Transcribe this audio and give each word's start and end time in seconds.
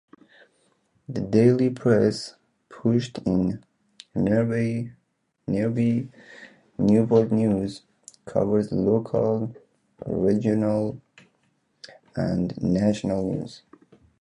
The 1.07 1.21
"Daily 1.21 1.69
Press", 1.69 2.33
published 2.69 3.19
in 3.19 3.63
nearby 4.15 4.93
Newport 5.45 7.31
News, 7.31 7.83
covers 8.25 8.71
local, 8.71 9.55
regional 10.07 10.99
and 12.15 12.59
national 12.63 13.31
news. 13.31 13.61